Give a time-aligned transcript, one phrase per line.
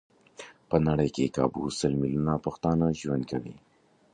[0.69, 3.55] په نړۍ کې کابو سل ميليونه پښتانه ژوند کوي.